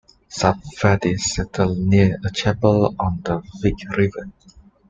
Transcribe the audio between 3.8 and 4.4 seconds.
River.